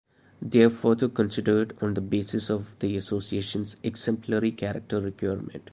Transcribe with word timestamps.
They 0.41 0.61
are 0.63 0.71
further 0.71 1.07
considered 1.09 1.77
on 1.79 1.93
the 1.93 2.01
basis 2.01 2.49
of 2.49 2.75
the 2.79 2.97
Association's 2.97 3.77
exemplary 3.83 4.51
character 4.51 4.99
requirement. 4.99 5.69